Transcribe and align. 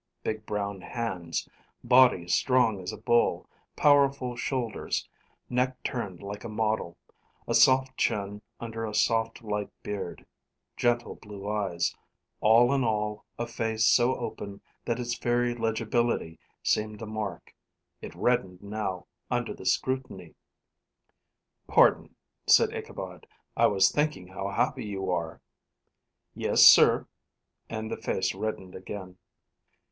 Big 0.23 0.47
brown 0.47 0.81
hands; 0.81 1.47
body 1.83 2.27
strong 2.27 2.81
as 2.81 2.91
a 2.91 2.97
bull; 2.97 3.47
powerful 3.75 4.35
shoulders; 4.35 5.07
neck 5.47 5.77
turned 5.83 6.23
like 6.23 6.43
a 6.43 6.49
model; 6.49 6.97
a 7.47 7.53
soft 7.53 7.95
chin 7.97 8.41
under 8.59 8.83
a 8.83 8.95
soft, 8.95 9.43
light 9.43 9.69
beard; 9.83 10.25
gentle 10.75 11.13
blue 11.13 11.47
eyes 11.47 11.95
all 12.39 12.73
in 12.73 12.83
all, 12.83 13.25
a 13.37 13.45
face 13.45 13.85
so 13.85 14.15
open 14.15 14.59
that 14.85 14.97
its 14.97 15.15
very 15.19 15.53
legibility 15.53 16.39
seemed 16.63 16.99
a 17.03 17.05
mark. 17.05 17.53
It 18.01 18.15
reddened 18.15 18.63
now, 18.63 19.05
under 19.29 19.53
the 19.53 19.67
scrutiny. 19.67 20.33
"Pardon," 21.67 22.15
said 22.47 22.73
Ichabod. 22.73 23.27
"I 23.55 23.67
was 23.67 23.91
thinking 23.91 24.29
how 24.29 24.47
happy 24.49 24.83
you 24.85 25.11
are." 25.11 25.41
"Yes, 26.33 26.61
sir." 26.63 27.05
And 27.69 27.91
the 27.91 27.97
face 27.97 28.33
reddened 28.33 28.73
again. 28.73 29.19